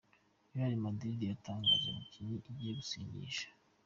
[0.53, 3.47] Real Madrid yatangaje abakinnyi igiye gusinyisha.